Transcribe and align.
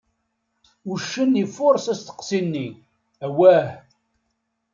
Uccen 0.91 1.39
ifuṛes 1.43 1.85
asteqsi-nni: 1.93 2.67
Awah! 3.25 3.67